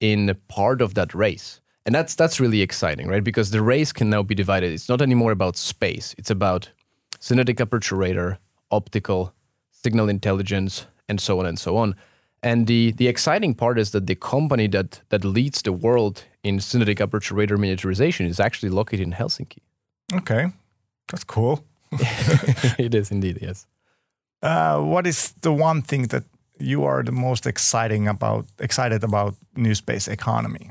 in 0.00 0.34
part 0.48 0.80
of 0.80 0.94
that 0.94 1.14
race. 1.14 1.60
And 1.86 1.94
that's 1.94 2.14
that's 2.14 2.40
really 2.40 2.62
exciting, 2.62 3.08
right? 3.08 3.24
Because 3.24 3.50
the 3.50 3.62
race 3.62 3.92
can 3.92 4.10
now 4.10 4.22
be 4.22 4.34
divided. 4.34 4.72
It's 4.72 4.88
not 4.88 5.00
anymore 5.00 5.32
about 5.32 5.56
space. 5.56 6.14
It's 6.18 6.30
about 6.30 6.70
synthetic 7.20 7.60
aperture 7.60 7.96
radar, 7.96 8.38
optical, 8.70 9.32
signal 9.70 10.08
intelligence, 10.08 10.86
and 11.08 11.20
so 11.20 11.40
on 11.40 11.46
and 11.46 11.58
so 11.58 11.76
on. 11.76 11.94
And 12.42 12.66
the 12.66 12.92
the 12.92 13.08
exciting 13.08 13.54
part 13.54 13.78
is 13.78 13.90
that 13.90 14.06
the 14.06 14.14
company 14.14 14.68
that 14.68 15.02
that 15.08 15.24
leads 15.24 15.62
the 15.62 15.72
world 15.72 16.24
in 16.42 16.60
synthetic 16.60 17.00
aperture 17.00 17.34
radar 17.34 17.58
miniaturization 17.58 18.26
is 18.26 18.40
actually 18.40 18.70
located 18.70 19.00
in 19.00 19.12
Helsinki. 19.12 19.58
Okay, 20.14 20.52
that's 21.08 21.24
cool. 21.24 21.64
it 22.78 22.94
is 22.94 23.10
indeed, 23.10 23.38
yes. 23.42 23.66
Uh, 24.42 24.80
what 24.80 25.06
is 25.06 25.32
the 25.42 25.52
one 25.52 25.82
thing 25.82 26.08
that 26.08 26.24
you 26.58 26.84
are 26.84 27.02
the 27.02 27.12
most 27.12 27.46
exciting 27.46 28.08
about 28.08 28.46
excited 28.58 29.04
about 29.04 29.34
new 29.56 29.74
space 29.74 30.08
economy? 30.08 30.70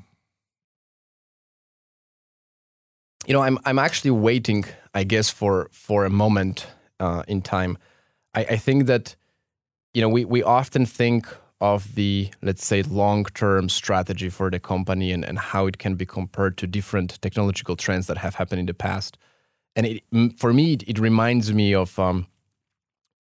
You 3.28 3.34
know, 3.34 3.42
I'm 3.42 3.60
I'm 3.66 3.78
actually 3.78 4.12
waiting, 4.12 4.66
I 4.96 5.04
guess, 5.04 5.30
for 5.30 5.70
for 5.72 6.06
a 6.06 6.10
moment 6.10 6.68
uh, 7.00 7.22
in 7.28 7.42
time. 7.42 7.78
I, 8.34 8.42
I 8.42 8.58
think 8.58 8.88
that 8.88 9.16
you 9.94 10.02
know 10.02 10.10
we 10.10 10.26
we 10.26 10.42
often 10.42 10.88
think 10.88 11.28
of 11.62 11.96
the 11.96 12.30
let's 12.42 12.66
say 12.66 12.84
long 12.84 13.26
term 13.26 13.68
strategy 13.70 14.30
for 14.30 14.50
the 14.50 14.60
company 14.60 15.12
and, 15.12 15.26
and 15.26 15.38
how 15.38 15.68
it 15.68 15.78
can 15.78 15.96
be 15.96 16.06
compared 16.06 16.58
to 16.58 16.68
different 16.68 17.22
technological 17.22 17.76
trends 17.76 18.08
that 18.08 18.18
have 18.18 18.36
happened 18.36 18.60
in 18.60 18.66
the 18.66 18.74
past. 18.74 19.18
And 19.76 19.86
it, 19.86 20.04
for 20.38 20.54
me, 20.54 20.74
it, 20.74 20.84
it 20.88 21.00
reminds 21.00 21.54
me 21.54 21.74
of 21.74 22.00
um, 22.00 22.28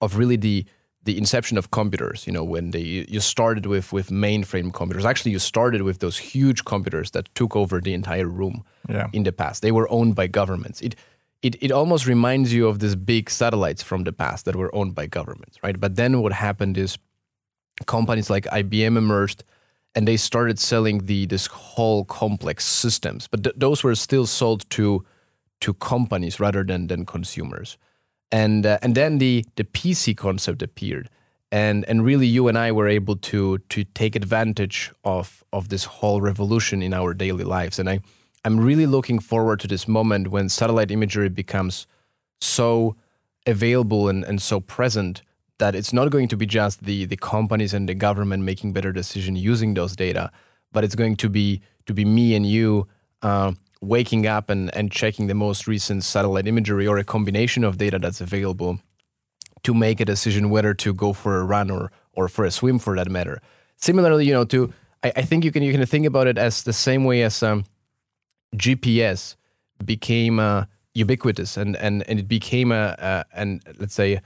of 0.01 0.17
really 0.17 0.37
the 0.37 0.65
the 1.03 1.17
inception 1.17 1.57
of 1.57 1.71
computers. 1.71 2.25
You 2.25 2.33
know, 2.33 2.43
when 2.43 2.71
they 2.71 3.05
you 3.09 3.19
started 3.19 3.65
with 3.65 3.91
with 3.91 4.09
mainframe 4.09 4.73
computers. 4.73 5.05
Actually, 5.05 5.31
you 5.31 5.39
started 5.39 5.81
with 5.81 5.99
those 5.99 6.17
huge 6.17 6.63
computers 6.63 7.11
that 7.11 7.33
took 7.35 7.55
over 7.55 7.81
the 7.81 7.93
entire 7.93 8.27
room 8.27 8.63
yeah. 8.87 9.07
in 9.11 9.23
the 9.23 9.31
past. 9.31 9.61
They 9.61 9.71
were 9.71 9.89
owned 9.91 10.15
by 10.15 10.27
governments. 10.27 10.81
It 10.81 10.95
it 11.41 11.55
it 11.61 11.71
almost 11.71 12.07
reminds 12.07 12.53
you 12.53 12.67
of 12.67 12.79
these 12.79 12.95
big 12.95 13.29
satellites 13.29 13.83
from 13.83 14.03
the 14.05 14.13
past 14.13 14.45
that 14.45 14.55
were 14.55 14.73
owned 14.73 14.95
by 14.95 15.07
governments, 15.07 15.57
right? 15.61 15.79
But 15.79 15.95
then 15.95 16.21
what 16.21 16.33
happened 16.33 16.77
is 16.77 16.97
companies 17.85 18.29
like 18.29 18.45
IBM 18.45 18.97
emerged 18.97 19.43
and 19.95 20.07
they 20.07 20.17
started 20.17 20.59
selling 20.59 21.05
the 21.05 21.25
this 21.25 21.47
whole 21.47 22.05
complex 22.05 22.65
systems, 22.65 23.27
but 23.27 23.43
th- 23.43 23.55
those 23.57 23.83
were 23.83 23.95
still 23.95 24.25
sold 24.25 24.69
to 24.71 25.03
to 25.61 25.73
companies 25.73 26.39
rather 26.39 26.63
than 26.63 26.87
than 26.87 27.05
consumers. 27.05 27.77
And 28.31 28.65
uh, 28.65 28.77
and 28.81 28.95
then 28.95 29.17
the 29.17 29.45
the 29.55 29.63
PC 29.63 30.15
concept 30.15 30.61
appeared, 30.61 31.09
and 31.51 31.85
and 31.85 32.05
really 32.05 32.27
you 32.27 32.47
and 32.47 32.57
I 32.57 32.71
were 32.71 32.87
able 32.87 33.15
to 33.15 33.57
to 33.57 33.83
take 33.83 34.15
advantage 34.15 34.91
of 35.03 35.43
of 35.51 35.69
this 35.69 35.85
whole 35.85 36.21
revolution 36.21 36.81
in 36.83 36.93
our 36.93 37.13
daily 37.13 37.43
lives, 37.43 37.79
and 37.79 37.89
I 37.89 37.99
I'm 38.45 38.59
really 38.59 38.85
looking 38.85 39.19
forward 39.19 39.59
to 39.61 39.67
this 39.67 39.87
moment 39.87 40.29
when 40.29 40.49
satellite 40.49 40.91
imagery 40.91 41.29
becomes 41.29 41.87
so 42.39 42.95
available 43.45 44.07
and, 44.07 44.23
and 44.23 44.41
so 44.41 44.59
present 44.59 45.23
that 45.59 45.75
it's 45.75 45.93
not 45.93 46.09
going 46.09 46.27
to 46.27 46.37
be 46.37 46.45
just 46.45 46.83
the 46.83 47.05
the 47.05 47.17
companies 47.17 47.73
and 47.73 47.87
the 47.87 47.93
government 47.93 48.43
making 48.43 48.73
better 48.73 48.91
decisions 48.91 49.39
using 49.39 49.75
those 49.75 49.95
data, 49.95 50.31
but 50.71 50.83
it's 50.83 50.95
going 50.95 51.15
to 51.17 51.29
be 51.29 51.61
to 51.85 51.93
be 51.93 52.05
me 52.05 52.35
and 52.35 52.45
you 52.45 52.87
uh, 53.21 53.51
waking 53.81 54.27
up 54.27 54.49
and, 54.49 54.73
and 54.75 54.91
checking 54.91 55.27
the 55.27 55.33
most 55.33 55.67
recent 55.67 56.03
satellite 56.03 56.47
imagery 56.47 56.87
or 56.87 56.97
a 56.97 57.03
combination 57.03 57.63
of 57.63 57.77
data 57.77 57.99
that's 57.99 58.21
available 58.21 58.79
to 59.63 59.73
make 59.73 59.99
a 59.99 60.05
decision 60.05 60.49
whether 60.49 60.73
to 60.73 60.93
go 60.93 61.13
for 61.13 61.39
a 61.39 61.43
run 61.43 61.69
or 61.69 61.91
or 62.13 62.27
for 62.27 62.45
a 62.45 62.51
swim 62.51 62.79
for 62.79 62.95
that 62.95 63.09
matter. 63.09 63.41
Similarly, 63.77 64.25
you 64.25 64.33
know, 64.33 64.45
to 64.45 64.73
I, 65.03 65.11
I 65.17 65.21
think 65.21 65.43
you 65.43 65.51
can 65.51 65.63
you 65.63 65.71
can 65.71 65.85
think 65.85 66.05
about 66.05 66.27
it 66.27 66.37
as 66.37 66.63
the 66.63 66.73
same 66.73 67.03
way 67.03 67.23
as 67.23 67.43
um, 67.43 67.65
GPS 68.55 69.35
became 69.83 70.39
uh, 70.39 70.65
ubiquitous 70.93 71.57
and 71.57 71.75
and 71.77 72.03
and 72.09 72.19
it 72.19 72.27
became 72.27 72.71
a, 72.71 72.95
a 72.97 73.25
and 73.33 73.61
let's 73.77 73.93
say 73.93 74.21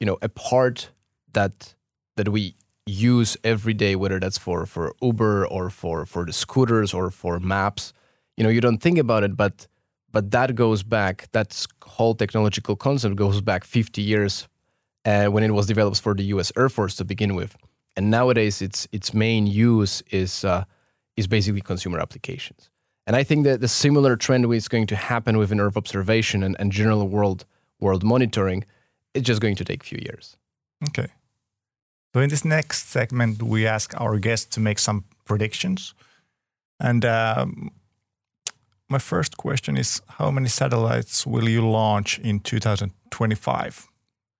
you 0.00 0.06
know 0.06 0.18
a 0.22 0.28
part 0.28 0.90
that 1.32 1.74
that 2.16 2.28
we 2.28 2.54
use 2.86 3.36
every 3.44 3.74
day 3.74 3.94
whether 3.96 4.18
that's 4.18 4.38
for 4.38 4.66
for 4.66 4.94
uber 5.02 5.46
or 5.46 5.70
for 5.70 6.06
for 6.06 6.24
the 6.24 6.32
scooters 6.32 6.94
or 6.94 7.10
for 7.10 7.38
maps. 7.40 7.92
You 8.36 8.44
know 8.44 8.50
you 8.50 8.60
don't 8.60 8.78
think 8.78 8.98
about 8.98 9.24
it 9.24 9.36
but 9.36 9.66
but 10.10 10.30
that 10.30 10.54
goes 10.54 10.82
back 10.82 11.28
that 11.32 11.66
whole 11.82 12.14
technological 12.14 12.76
concept 12.76 13.16
goes 13.16 13.40
back 13.40 13.64
50 13.64 14.00
years 14.00 14.48
uh, 15.04 15.26
when 15.26 15.42
it 15.42 15.52
was 15.52 15.66
developed 15.66 16.00
for 16.00 16.14
the 16.14 16.24
US 16.24 16.52
Air 16.56 16.68
Force 16.68 16.94
to 16.96 17.04
begin 17.04 17.34
with. 17.34 17.56
And 17.96 18.10
nowadays 18.10 18.62
its 18.62 18.86
its 18.92 19.12
main 19.12 19.46
use 19.46 20.02
is 20.10 20.44
uh, 20.44 20.64
is 21.16 21.26
basically 21.26 21.60
consumer 21.60 21.98
applications. 21.98 22.70
And 23.06 23.16
I 23.16 23.24
think 23.24 23.44
that 23.44 23.60
the 23.60 23.68
similar 23.68 24.16
trend 24.16 24.52
is 24.52 24.68
going 24.68 24.86
to 24.88 24.96
happen 24.96 25.38
within 25.38 25.60
Earth 25.60 25.76
observation 25.76 26.42
and, 26.42 26.54
and 26.58 26.70
general 26.70 27.08
world 27.08 27.44
world 27.80 28.04
monitoring 28.04 28.64
it's 29.14 29.26
just 29.26 29.40
going 29.40 29.56
to 29.56 29.64
take 29.64 29.82
a 29.82 29.86
few 29.86 29.98
years 30.00 30.36
Okay. 30.86 31.08
So 32.14 32.20
in 32.20 32.28
this 32.28 32.44
next 32.44 32.88
segment, 32.88 33.42
we 33.42 33.66
ask 33.66 34.00
our 34.00 34.18
guests 34.18 34.54
to 34.54 34.60
make 34.60 34.78
some 34.78 35.04
predictions. 35.24 35.94
And 36.80 37.04
um, 37.04 37.70
my 38.88 38.98
first 38.98 39.36
question 39.36 39.76
is 39.76 40.00
How 40.08 40.30
many 40.30 40.48
satellites 40.48 41.26
will 41.26 41.48
you 41.48 41.68
launch 41.68 42.18
in 42.18 42.40
2025? 42.40 43.86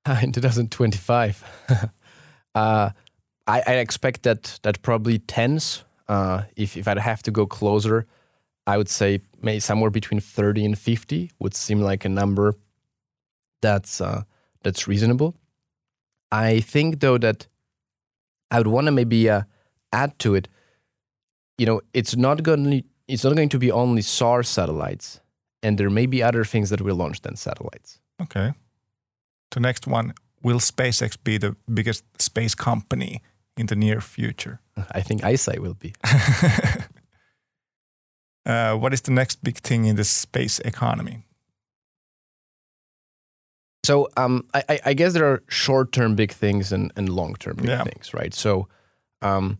in 0.22 0.32
2025 0.32 1.44
uh, 2.54 2.90
I, 3.46 3.62
I 3.66 3.72
expect 3.74 4.22
that 4.22 4.58
that 4.62 4.80
probably 4.80 5.18
tens 5.18 5.84
uh, 6.08 6.44
if, 6.56 6.76
if 6.76 6.88
I'd 6.88 6.98
have 6.98 7.22
to 7.24 7.30
go 7.30 7.46
closer 7.46 8.06
I 8.66 8.76
would 8.76 8.88
say 8.88 9.20
maybe 9.42 9.60
somewhere 9.60 9.90
between 9.90 10.20
30 10.20 10.64
and 10.64 10.78
50 10.78 11.32
would 11.40 11.54
seem 11.54 11.80
like 11.80 12.04
a 12.04 12.08
number 12.08 12.54
that's 13.60 14.00
uh, 14.00 14.22
that's 14.62 14.88
reasonable 14.88 15.34
I 16.30 16.60
think 16.60 17.00
though 17.00 17.18
that 17.18 17.46
I 18.50 18.58
would 18.58 18.66
want 18.66 18.86
to 18.86 18.92
maybe 18.92 19.28
uh, 19.30 19.42
add 19.92 20.18
to 20.20 20.34
it. 20.34 20.48
You 21.56 21.66
know, 21.66 21.80
it's 21.92 22.16
not 22.16 22.42
going 22.42 22.84
it's 23.06 23.24
not 23.24 23.36
going 23.36 23.48
to 23.48 23.58
be 23.58 23.72
only 23.72 24.02
SAR 24.02 24.42
satellites, 24.42 25.20
and 25.62 25.78
there 25.78 25.90
may 25.90 26.06
be 26.06 26.22
other 26.22 26.44
things 26.44 26.70
that 26.70 26.80
will 26.80 26.96
launch 26.96 27.20
than 27.22 27.36
satellites. 27.36 28.00
Okay. 28.22 28.52
The 29.50 29.60
next 29.60 29.86
one 29.86 30.12
will 30.42 30.58
SpaceX 30.60 31.16
be 31.22 31.38
the 31.38 31.56
biggest 31.72 32.04
space 32.20 32.54
company 32.54 33.22
in 33.56 33.66
the 33.66 33.76
near 33.76 34.00
future? 34.00 34.60
I 34.92 35.00
think 35.00 35.22
ICEYE 35.22 35.58
will 35.58 35.74
be. 35.74 35.94
uh, 38.46 38.76
what 38.76 38.92
is 38.92 39.00
the 39.00 39.10
next 39.10 39.42
big 39.42 39.56
thing 39.58 39.86
in 39.86 39.96
the 39.96 40.04
space 40.04 40.60
economy? 40.60 41.24
So 43.88 44.06
um, 44.18 44.44
I, 44.52 44.80
I, 44.84 44.92
guess 44.92 45.14
there 45.14 45.24
are 45.24 45.42
short-term 45.48 46.14
big 46.14 46.30
things 46.30 46.72
and, 46.72 46.92
and 46.94 47.08
long-term 47.08 47.56
big 47.56 47.68
yeah. 47.68 47.84
things, 47.84 48.12
right? 48.12 48.34
So, 48.34 48.68
um, 49.22 49.56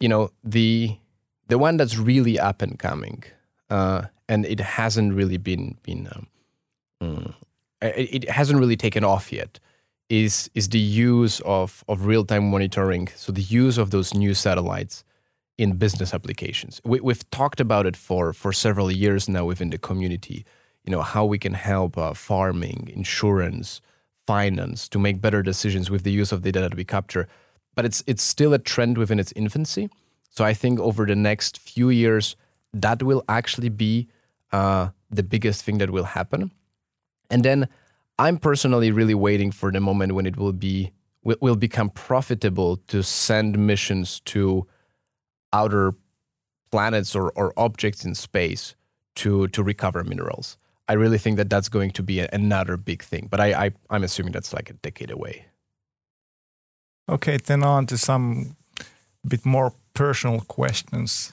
you 0.00 0.08
know, 0.08 0.30
the 0.42 0.98
the 1.46 1.58
one 1.58 1.76
that's 1.76 1.96
really 1.96 2.40
up 2.40 2.60
and 2.60 2.76
coming, 2.76 3.22
uh, 3.70 4.06
and 4.28 4.44
it 4.46 4.58
hasn't 4.58 5.14
really 5.14 5.36
been 5.36 5.76
been 5.84 6.08
um, 6.12 6.26
mm, 7.00 7.34
it, 7.80 8.24
it, 8.24 8.28
hasn't 8.28 8.58
really 8.58 8.76
taken 8.76 9.04
off 9.04 9.32
yet, 9.32 9.60
is 10.08 10.50
is 10.54 10.70
the 10.70 10.80
use 10.80 11.38
of 11.44 11.84
of 11.86 12.04
real-time 12.04 12.50
monitoring. 12.50 13.10
So 13.14 13.30
the 13.30 13.42
use 13.42 13.78
of 13.78 13.92
those 13.92 14.12
new 14.12 14.34
satellites 14.34 15.04
in 15.56 15.76
business 15.76 16.12
applications. 16.12 16.80
We, 16.84 16.98
we've 16.98 17.30
talked 17.30 17.60
about 17.60 17.86
it 17.86 17.96
for 17.96 18.32
for 18.32 18.52
several 18.52 18.90
years 18.90 19.28
now 19.28 19.44
within 19.44 19.70
the 19.70 19.78
community 19.78 20.44
you 20.84 20.90
know 20.90 21.02
how 21.02 21.24
we 21.24 21.38
can 21.38 21.54
help 21.54 21.96
uh, 21.96 22.14
farming, 22.14 22.90
insurance, 22.94 23.80
finance 24.26 24.88
to 24.88 24.98
make 24.98 25.20
better 25.20 25.42
decisions 25.42 25.90
with 25.90 26.02
the 26.02 26.10
use 26.10 26.32
of 26.32 26.42
the 26.42 26.52
data 26.52 26.68
that 26.68 26.76
we 26.76 26.84
capture. 26.84 27.28
But 27.74 27.84
it's 27.84 28.02
it's 28.06 28.22
still 28.22 28.52
a 28.52 28.58
trend 28.58 28.98
within 28.98 29.18
its 29.18 29.32
infancy. 29.36 29.88
So 30.30 30.44
I 30.44 30.54
think 30.54 30.80
over 30.80 31.06
the 31.06 31.16
next 31.16 31.58
few 31.58 31.90
years, 31.90 32.36
that 32.72 33.02
will 33.02 33.22
actually 33.28 33.68
be 33.68 34.08
uh, 34.52 34.88
the 35.10 35.22
biggest 35.22 35.64
thing 35.64 35.78
that 35.78 35.90
will 35.90 36.04
happen. 36.04 36.50
And 37.30 37.44
then 37.44 37.68
I'm 38.18 38.38
personally 38.38 38.90
really 38.90 39.14
waiting 39.14 39.52
for 39.52 39.70
the 39.70 39.80
moment 39.80 40.14
when 40.14 40.26
it 40.26 40.36
will 40.36 40.52
be 40.52 40.92
will, 41.24 41.56
become 41.56 41.90
profitable 41.90 42.76
to 42.88 43.02
send 43.02 43.58
missions 43.58 44.20
to 44.20 44.66
outer 45.52 45.94
planets 46.70 47.14
or, 47.14 47.30
or 47.36 47.52
objects 47.56 48.04
in 48.04 48.14
space 48.14 48.74
to 49.14 49.48
to 49.48 49.62
recover 49.62 50.04
minerals. 50.04 50.58
I 50.92 50.94
really 50.94 51.16
think 51.18 51.38
that 51.38 51.48
that's 51.48 51.70
going 51.70 51.90
to 51.92 52.02
be 52.02 52.20
a, 52.20 52.28
another 52.34 52.76
big 52.76 53.02
thing. 53.02 53.28
But 53.30 53.40
I, 53.40 53.64
I 53.64 53.70
I'm 53.88 54.04
assuming 54.04 54.32
that's 54.32 54.52
like 54.52 54.68
a 54.68 54.74
decade 54.74 55.10
away. 55.10 55.46
Okay, 57.08 57.38
then 57.38 57.62
on 57.64 57.86
to 57.86 57.96
some 57.96 58.56
bit 59.26 59.46
more 59.46 59.72
personal 59.94 60.40
questions. 60.40 61.32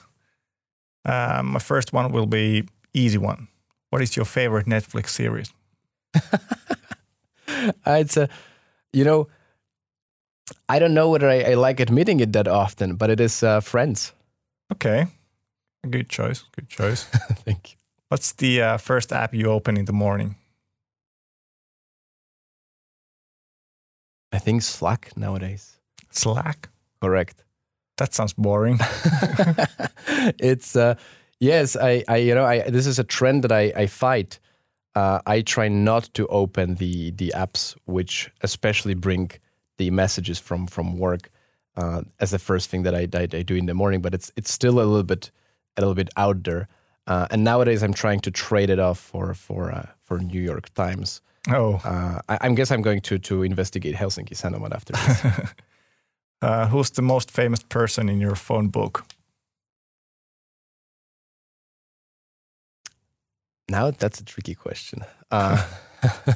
Uh, 1.04 1.42
my 1.44 1.58
first 1.58 1.92
one 1.92 2.10
will 2.10 2.26
be 2.26 2.64
easy 2.94 3.18
one. 3.18 3.48
What 3.90 4.00
is 4.00 4.16
your 4.16 4.24
favorite 4.24 4.66
Netflix 4.66 5.08
series? 5.08 5.52
it's 7.86 8.16
a, 8.16 8.28
you 8.94 9.04
know, 9.04 9.28
I 10.70 10.78
don't 10.78 10.94
know 10.94 11.10
whether 11.10 11.28
I, 11.28 11.52
I 11.52 11.54
like 11.54 11.80
admitting 11.80 12.20
it 12.20 12.32
that 12.32 12.48
often, 12.48 12.96
but 12.96 13.10
it 13.10 13.20
is 13.20 13.42
uh, 13.42 13.60
Friends. 13.60 14.12
Okay, 14.72 15.06
good 15.90 16.08
choice. 16.08 16.44
Good 16.56 16.68
choice. 16.70 17.04
Thank 17.44 17.72
you. 17.72 17.79
What's 18.10 18.32
the 18.32 18.60
uh, 18.60 18.76
first 18.76 19.12
app 19.12 19.32
you 19.32 19.46
open 19.52 19.76
in 19.76 19.84
the 19.84 19.92
morning? 19.92 20.34
I 24.32 24.38
think 24.40 24.62
Slack 24.62 25.16
nowadays. 25.16 25.78
Slack? 26.10 26.70
Correct. 27.00 27.44
That 27.98 28.12
sounds 28.12 28.32
boring. 28.32 28.80
it's 30.40 30.74
uh, 30.74 30.96
yes, 31.38 31.76
I, 31.76 32.02
I 32.08 32.16
you 32.16 32.34
know, 32.34 32.44
I 32.44 32.68
this 32.68 32.88
is 32.88 32.98
a 32.98 33.04
trend 33.04 33.44
that 33.44 33.52
I, 33.52 33.72
I 33.76 33.86
fight. 33.86 34.40
Uh, 34.96 35.20
I 35.26 35.42
try 35.42 35.68
not 35.68 36.12
to 36.14 36.26
open 36.26 36.74
the 36.76 37.12
the 37.12 37.32
apps 37.36 37.76
which 37.84 38.28
especially 38.40 38.94
bring 38.94 39.30
the 39.78 39.90
messages 39.92 40.40
from 40.40 40.66
from 40.66 40.98
work 40.98 41.30
uh, 41.76 42.02
as 42.18 42.32
the 42.32 42.40
first 42.40 42.70
thing 42.70 42.82
that 42.82 42.94
I, 42.96 43.06
I, 43.14 43.22
I 43.22 43.42
do 43.42 43.54
in 43.54 43.66
the 43.66 43.74
morning. 43.74 44.00
But 44.00 44.14
it's 44.14 44.32
it's 44.34 44.52
still 44.52 44.80
a 44.80 44.82
little 44.82 45.04
bit 45.04 45.30
a 45.76 45.80
little 45.80 45.94
bit 45.94 46.10
out 46.16 46.42
there. 46.42 46.66
Uh, 47.10 47.26
and 47.32 47.42
nowadays, 47.42 47.82
I'm 47.82 47.92
trying 47.92 48.20
to 48.20 48.30
trade 48.30 48.70
it 48.70 48.78
off 48.78 49.00
for 49.00 49.34
for 49.34 49.72
uh, 49.72 49.86
for 50.04 50.20
New 50.20 50.40
York 50.40 50.72
Times. 50.74 51.20
Oh, 51.48 51.80
uh, 51.84 52.20
I, 52.28 52.38
I, 52.40 52.54
guess 52.54 52.70
I'm 52.70 52.82
going 52.82 53.00
to 53.00 53.18
to 53.18 53.42
investigate 53.42 53.96
Helsinki 53.96 54.34
Sanomat 54.34 54.72
after 54.72 54.92
this. 54.92 55.52
Uh, 56.42 56.66
who's 56.68 56.90
the 56.90 57.02
most 57.02 57.30
famous 57.30 57.62
person 57.62 58.08
in 58.08 58.18
your 58.18 58.34
phone 58.34 58.68
book? 58.68 59.04
Now 63.68 63.90
that's 63.90 64.20
a 64.20 64.24
tricky 64.24 64.54
question. 64.54 65.04
Uh, 65.30 65.62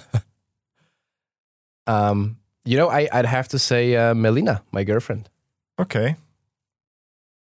um, 1.87 2.37
you 2.67 2.77
know, 2.77 2.91
I, 2.91 3.09
would 3.15 3.25
have 3.25 3.49
to 3.49 3.59
say 3.59 3.97
uh, 3.97 4.13
Melina, 4.13 4.63
my 4.73 4.85
girlfriend. 4.85 5.31
Okay. 5.79 6.17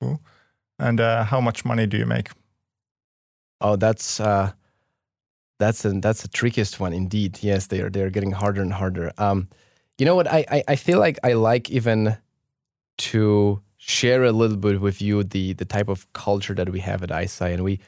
Cool. 0.01 0.19
And 0.77 0.99
how 0.99 1.39
much 1.39 1.63
money 1.63 1.87
do 1.87 1.95
you 1.95 2.05
make? 2.05 2.31
Oh, 3.61 3.75
that's 3.75 4.19
uh, 4.19 4.51
that's 5.59 5.83
that's 5.83 6.23
the 6.23 6.27
trickiest 6.27 6.79
one 6.79 6.93
indeed. 6.93 7.39
Yes, 7.41 7.67
they 7.67 7.81
are 7.81 7.89
they 7.89 8.01
are 8.01 8.09
getting 8.09 8.31
harder 8.31 8.61
and 8.61 8.73
harder. 8.73 9.11
Um, 9.17 9.47
you 9.97 10.05
know 10.05 10.15
what? 10.15 10.27
I, 10.27 10.45
I, 10.49 10.63
I 10.69 10.75
feel 10.75 10.99
like 10.99 11.19
I 11.23 11.33
like 11.33 11.69
even 11.69 12.17
to 12.97 13.61
share 13.77 14.23
a 14.23 14.31
little 14.31 14.57
bit 14.57 14.81
with 14.81 15.01
you 15.01 15.23
the 15.23 15.53
the 15.53 15.65
type 15.65 15.89
of 15.89 16.11
culture 16.13 16.55
that 16.55 16.69
we 16.69 16.79
have 16.79 17.03
at 17.03 17.09
ICEYE, 17.09 17.53
and 17.53 17.63
we 17.63 17.79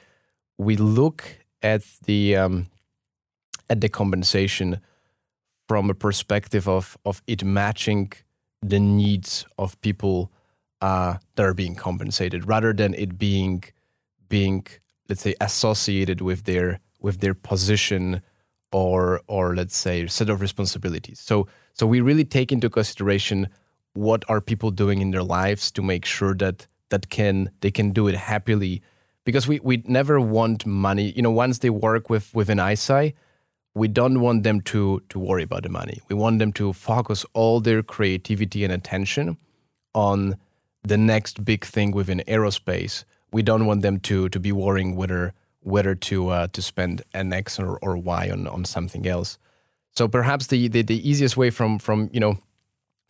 we 0.59 0.77
look 0.77 1.23
at 1.63 1.83
the 2.05 2.35
um, 2.35 2.67
at 3.69 3.81
the 3.81 3.89
compensation 3.89 4.79
from 5.67 5.89
a 5.89 5.95
perspective 5.95 6.67
of 6.67 6.97
of 7.05 7.23
it 7.25 7.43
matching 7.43 8.11
the 8.61 8.79
needs 8.79 9.45
of 9.57 9.79
people 9.81 10.31
uh, 10.81 11.17
that 11.35 11.45
are 11.45 11.53
being 11.55 11.75
compensated, 11.75 12.47
rather 12.47 12.73
than 12.73 12.93
it 12.93 13.17
being 13.17 13.63
being 14.29 14.67
let's 15.09 15.21
say 15.21 15.35
associated 15.41 16.21
with 16.21 16.43
their 16.43 16.79
with 16.99 17.19
their 17.19 17.33
position 17.33 18.21
or 18.71 19.21
or 19.27 19.55
let's 19.55 19.75
say 19.75 20.07
set 20.07 20.29
of 20.29 20.41
responsibilities. 20.41 21.19
So 21.19 21.47
so 21.73 21.85
we 21.87 22.01
really 22.01 22.25
take 22.25 22.51
into 22.51 22.69
consideration 22.69 23.49
what 23.93 24.23
are 24.27 24.41
people 24.41 24.71
doing 24.71 25.01
in 25.01 25.11
their 25.11 25.23
lives 25.23 25.71
to 25.71 25.81
make 25.81 26.05
sure 26.05 26.33
that 26.35 26.67
that 26.89 27.09
can 27.09 27.51
they 27.61 27.71
can 27.71 27.91
do 27.91 28.07
it 28.07 28.15
happily. 28.15 28.81
Because 29.25 29.47
we 29.47 29.59
we 29.59 29.83
never 29.85 30.19
want 30.19 30.65
money. 30.65 31.13
You 31.15 31.21
know 31.21 31.31
once 31.31 31.59
they 31.59 31.69
work 31.69 32.09
with 32.09 32.33
with 32.33 32.49
an 32.49 32.57
ICEYE 32.57 33.13
we 33.75 33.87
don't 33.87 34.19
want 34.19 34.43
them 34.43 34.61
to 34.61 35.01
to 35.09 35.19
worry 35.19 35.43
about 35.43 35.63
the 35.63 35.69
money. 35.69 35.99
We 36.09 36.15
want 36.15 36.39
them 36.39 36.53
to 36.53 36.73
focus 36.73 37.25
all 37.33 37.59
their 37.59 37.81
creativity 37.81 38.63
and 38.63 38.73
attention 38.73 39.37
on 39.93 40.37
the 40.83 40.97
next 40.97 41.43
big 41.43 41.65
thing 41.65 41.91
within 41.91 42.21
aerospace 42.27 43.05
we 43.33 43.43
don't 43.43 43.65
want 43.65 43.81
them 43.81 43.99
to 44.01 44.29
to 44.29 44.39
be 44.39 44.51
worrying 44.51 44.95
whether 44.95 45.33
whether 45.61 45.95
to 45.95 46.29
uh, 46.29 46.47
to 46.47 46.61
spend 46.61 47.01
an 47.13 47.33
X 47.33 47.59
or, 47.59 47.77
or 47.81 47.97
Y 47.97 48.29
on 48.29 48.47
on 48.47 48.65
something 48.65 49.07
else. 49.07 49.37
So 49.91 50.07
perhaps 50.07 50.47
the, 50.47 50.67
the 50.67 50.81
the 50.81 51.09
easiest 51.09 51.35
way 51.37 51.49
from 51.49 51.79
from 51.79 52.09
you 52.13 52.19
know 52.19 52.37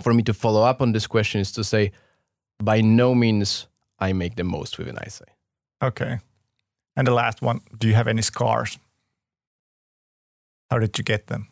for 0.02 0.14
me 0.14 0.24
to 0.24 0.34
follow 0.34 0.64
up 0.64 0.82
on 0.82 0.92
this 0.92 1.08
question 1.08 1.42
is 1.42 1.52
to 1.54 1.64
say, 1.64 1.92
by 2.62 2.82
no 2.82 3.16
means 3.16 3.68
I 4.00 4.14
make 4.14 4.36
the 4.36 4.44
most 4.44 4.78
with 4.78 4.88
an 4.88 4.98
ICE. 4.98 5.22
Okay. 5.82 6.20
And 6.96 7.08
the 7.08 7.14
last 7.14 7.42
one, 7.42 7.62
do 7.78 7.88
you 7.88 7.96
have 7.96 8.08
any 8.08 8.22
scars? 8.22 8.78
How 10.70 10.80
did 10.80 10.98
you 10.98 11.04
get 11.04 11.28
them? 11.28 11.48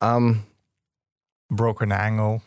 Um, 0.00 0.44
Broken 1.50 1.92
angle, 1.92 2.42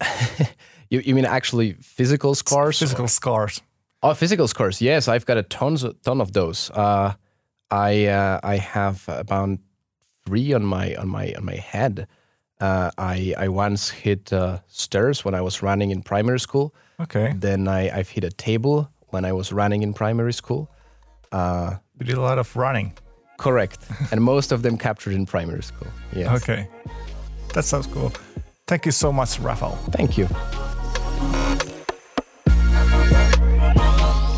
you 0.94 1.02
you 1.06 1.14
mean 1.14 1.26
actually 1.26 1.74
physical 1.80 2.34
scars? 2.34 2.78
physical 2.78 3.08
scars. 3.08 3.62
Oh, 4.02 4.14
physical 4.14 4.48
scars. 4.48 4.80
Yes, 4.80 5.08
I've 5.08 5.24
got 5.26 5.36
a 5.38 5.42
tons 5.42 5.82
of, 5.84 5.94
ton 6.02 6.20
of 6.20 6.30
those. 6.32 6.70
Uh, 6.70 7.12
I 7.70 8.06
uh, 8.06 8.54
I 8.54 8.56
have 8.58 9.04
about 9.08 9.58
three 10.26 10.54
on 10.54 10.62
my 10.64 10.94
on 10.96 11.08
my 11.08 11.34
on 11.36 11.44
my 11.44 11.56
head. 11.72 12.06
Uh, 12.60 12.90
I 12.98 13.34
I 13.44 13.48
once 13.48 13.90
hit 13.90 14.32
uh, 14.32 14.58
stairs 14.68 15.24
when 15.24 15.34
I 15.34 15.40
was 15.40 15.62
running 15.62 15.90
in 15.90 16.02
primary 16.02 16.38
school. 16.40 16.70
Okay. 17.00 17.34
Then 17.40 17.66
I 17.68 17.90
I've 17.98 18.10
hit 18.14 18.24
a 18.24 18.30
table 18.30 18.88
when 19.12 19.24
I 19.24 19.32
was 19.32 19.52
running 19.52 19.82
in 19.82 19.92
primary 19.94 20.32
school. 20.32 20.68
Uh, 21.32 21.70
You 22.00 22.06
did 22.06 22.16
a 22.18 22.22
lot 22.22 22.38
of 22.38 22.56
running. 22.56 22.92
correct, 23.38 23.78
and 24.12 24.20
most 24.20 24.52
of 24.52 24.60
them 24.62 24.76
captured 24.78 25.14
in 25.14 25.26
primary 25.26 25.62
school. 25.62 25.88
Yes. 26.16 26.42
Okay. 26.42 26.68
That 27.54 27.64
sounds 27.64 27.86
cool. 27.86 28.10
Thank 28.66 28.86
you 28.86 28.92
so 28.92 29.12
much, 29.12 29.38
Rafael. 29.40 29.76
Thank 29.96 30.16
you. 30.18 30.28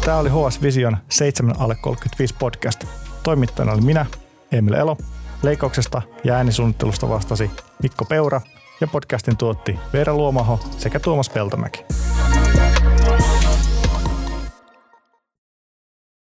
Tämä 0.07 0.19
oli 0.19 0.31
HS 0.31 0.63
Vision 0.63 0.97
7 1.09 1.55
alle 1.59 1.77
35 1.81 2.35
podcast. 2.39 2.85
Toimittajana 3.23 3.73
oli 3.73 3.81
minä, 3.81 4.07
Emil 4.53 4.75
Elo. 4.75 4.97
Leikauksesta 5.43 6.03
ja 6.25 6.35
äänisuunnittelusta 6.35 7.09
vastasi 7.09 7.51
Mikko 7.83 8.05
Peura 8.05 8.41
ja 8.81 8.87
podcastin 8.87 9.37
tuotti 9.37 9.79
Veera 9.93 10.15
Luomaho 10.15 10.61
sekä 10.79 11.01
Tuomas 11.01 11.31
Peltomäki. 11.31 11.85